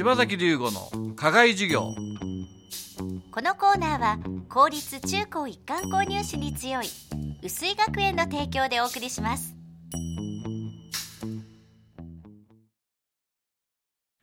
[0.00, 1.94] 柴崎龍吾の課外授業。
[3.30, 4.18] このコーナーは
[4.48, 6.86] 公立中高一貫購入士に強い
[7.42, 9.54] 薄井学園の提供でお送りします。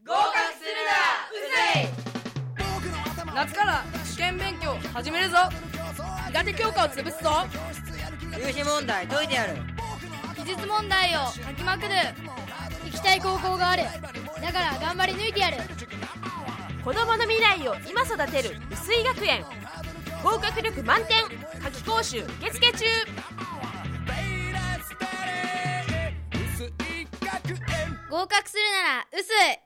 [0.04, 0.98] 合格するな
[1.30, 1.46] う
[1.76, 1.92] ぜ
[3.32, 3.36] い。
[3.36, 5.38] 夏から試験勉強始めるぞ。
[6.30, 7.46] 苦手教科を潰すぞ。
[8.36, 9.54] 入試問題解いてやる。
[10.38, 11.90] 技術問題を書きまくる。
[12.86, 13.84] 行きたい高校がある
[14.48, 15.58] だから頑張り抜いてやる。
[16.82, 19.44] 子供の未来を今育てる薄井学園。
[20.24, 21.18] 合格力満点。
[21.62, 22.86] 夏期講習受付中。
[28.10, 29.60] 合格するなら薄い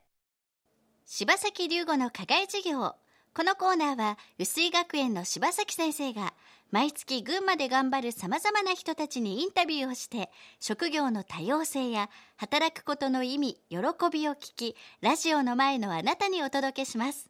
[1.05, 2.95] 柴崎龍吾の課外授業。
[3.35, 6.33] このコーナーは薄井学園の柴崎先生が
[6.71, 10.29] 毎月群馬で頑張るさまざまな人たちにインタビューをして
[10.61, 13.77] 職業の多様性や働くことの意味喜
[14.11, 17.29] びを聞きラジオの前のあなたにお届けします。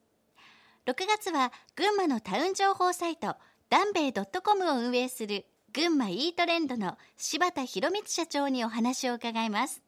[0.86, 3.36] 6月は群馬のタウン情報サイト
[3.70, 9.82] ダンベイ .com を運営する群馬イートレンドの柴田博光社長にお話を伺います。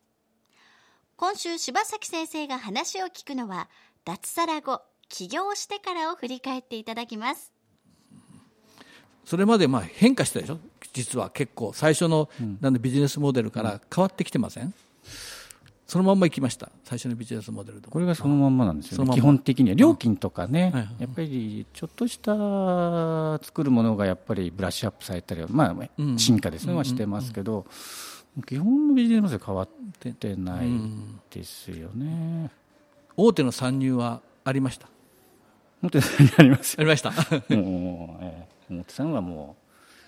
[1.16, 3.70] 今週柴崎先生が話を聞くのは
[4.04, 7.53] 脱サラ後起業してからを振り返っていただきます。
[9.26, 10.60] それまでまあ変化したでしょ？
[10.94, 12.30] 実は結構最初の
[12.62, 14.74] なんでビジネスモデルから変わってきてません、
[15.88, 16.70] そのまんま行きました。
[16.84, 19.00] 最初のビジネスモデルとこれがそのまんまなんですよね。
[19.00, 19.16] まんま。
[19.16, 19.76] 基本的には。
[19.76, 20.88] 料金とかね、はいはい。
[21.00, 22.34] やっぱりちょっとした
[23.46, 26.20] 作るものがやっぱりブラッシュアップされたり、まあ、うん。
[26.20, 27.66] 進化ですね、はしてますけど、
[28.46, 29.70] 基本のビジネスモデルは変わっ
[30.14, 30.68] てない
[31.32, 32.52] ですよね。
[33.16, 34.88] 大手の参入はありました？
[35.82, 36.06] 本当に
[36.38, 37.12] ありますありました。
[37.56, 39.56] もう、ええ表さんはも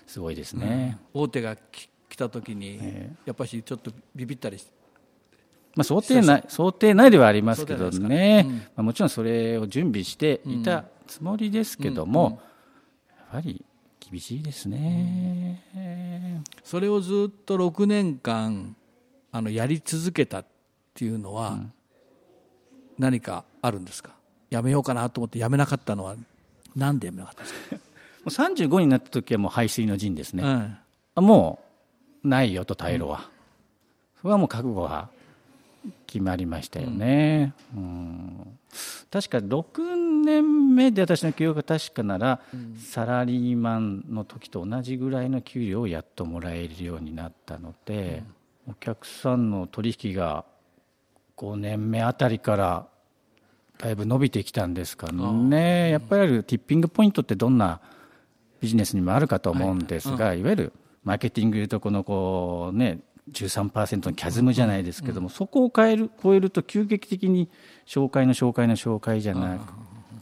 [0.06, 4.70] うすごいですね、大手がき来た時にえやっぱしちょっとビビったりして
[5.74, 8.56] まあ、想定内想定内ではありますけどね、うん。
[8.56, 12.40] まあ、もちろんそれを準備していたつもりですけども、
[13.10, 13.62] やっぱり
[14.00, 15.62] 厳しいですね、
[16.64, 18.74] それをずっと6年間
[19.32, 20.46] あのやり続けたっ
[20.94, 21.58] ていうのは
[22.98, 24.12] 何かあるんですか？
[24.48, 26.16] やめようかなと思ってやめなかったのは
[26.74, 27.80] なんでやめなかったんですか、も
[28.26, 30.76] う35になった時はもう排水の陣ですね、うん。
[31.14, 31.60] あも
[32.24, 33.28] うないよと退路は、
[34.20, 35.08] それはもう覚悟は
[36.06, 38.58] 決まりましたよね、うん。
[39.10, 42.40] 確か6年目で私の記憶が確かなら、
[42.78, 48.22] サラリーマンの時と同じぐらいの給料をやっともらえるようになったので、
[48.68, 50.44] お客さんの取引が
[51.36, 52.86] 5年目あたりから
[53.78, 57.80] だいぶ伸びてきたんですかね、やっぱりティッピングポイントってどんな
[58.60, 60.42] ビジネスにもあるかと思うんですが、い。
[60.42, 60.72] わゆる
[61.04, 63.00] マーケティングでいうとこのこう、ね、
[63.32, 67.48] 13%のキャズムじゃないですけども、そこを変える超えると急激的に
[67.86, 69.60] 紹介の紹介の紹介じゃない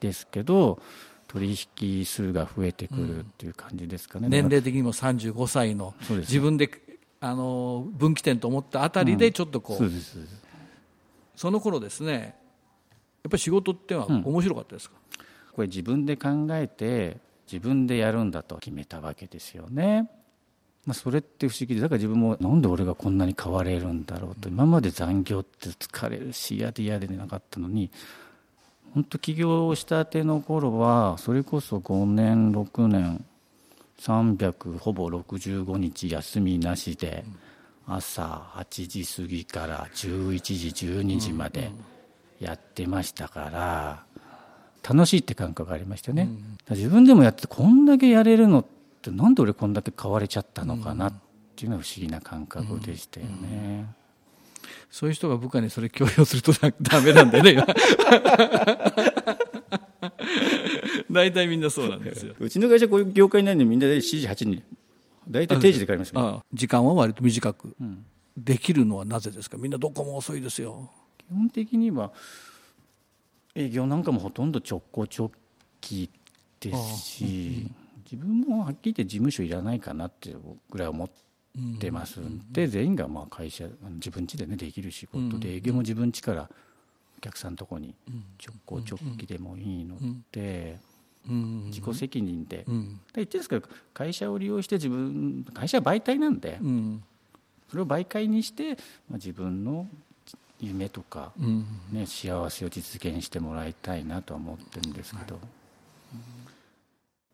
[0.00, 0.80] ですけど
[1.28, 4.28] 取引数が増えてくるっていう感じですかね。
[4.28, 6.70] 年齢的にも35歳の自分で
[7.20, 9.90] あの分岐点と思ったあたりでちょっとこう、
[11.36, 12.36] その頃ですね
[13.22, 14.96] やっぱり仕事ってのは面白かったですか、
[15.52, 17.18] これ自分で考えて
[17.50, 20.10] 自分でやるんだと決めたわけですよね。
[20.86, 27.90] まあ、それって不思議でだから自分もなんで俺がこんなに変われるんだろうと今まで残業って疲れるし嫌で嫌でなかったのに
[28.92, 33.24] 本当起業したての頃はそれこそ5年6年
[33.98, 37.24] 300ほぼ65日休みなしで
[37.86, 41.70] 朝8時過ぎから11時12時まで
[42.40, 44.04] やってましたから
[44.86, 46.34] 楽しいって感覚がありましたよね、だか
[46.70, 48.64] ら自分でもやってこんだけやれるのっ
[49.00, 51.14] てなんで俺こんだけ変われちゃったのかなっ
[51.56, 53.86] ていうのは不思議な感覚でしたよね、
[54.90, 57.52] そういう人が部下にそれ強要するとだダメなんだよね。
[57.52, 57.66] 今
[61.10, 62.34] 大体みんなそうなんですよ。
[62.38, 64.62] うちの会社こういう業界になるのにみんなで7時8時に
[65.28, 67.76] 大体定時で帰りますよ、ああ時間は割と短く。
[68.36, 69.56] できるのはなぜですか？
[69.56, 70.90] みんなどこも遅いですよ。
[71.18, 72.10] 基本的には
[73.54, 75.30] 営業なんかもほとんど直行直
[75.80, 76.10] 帰
[76.60, 77.70] ですし、
[78.10, 80.40] 自分もはっきり言って事務所いらないかなっていう
[80.70, 81.10] ぐらい思っ
[81.78, 86.50] てますんで、全員がまあ会社自分家でねできる仕事で営業も自分家から
[87.18, 87.94] お客さんのとこに
[88.44, 89.96] 直行直帰でもいいの
[90.32, 90.94] で、うん
[91.26, 93.00] 自己責任で、うん。
[93.14, 97.02] 言ってるんですけど会社を利用して自分会社は媒体なんで、うん。
[97.70, 99.88] それを媒介にして、まあ、自分の
[100.64, 101.66] 夢とか、うん。
[101.92, 105.38] ね、幸せを実現してもらいたいなとは思ってるんですけど、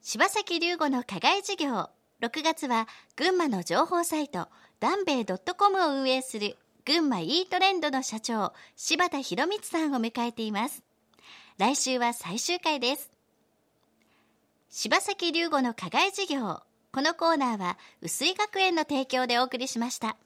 [0.03, 1.91] 柴崎龍吾の課外授業。
[2.21, 2.87] 6月は
[3.17, 4.49] 群馬の情報サイト
[4.79, 10.83] ダンベイ .com を運営する群馬イートレンドの社長柴田博光さんを迎えています。
[11.57, 13.11] 来週は最終回です。
[14.69, 16.61] 柴崎龍吾の課外授業。
[16.93, 20.17] このコーナーは薄井学園の提供でお送りしました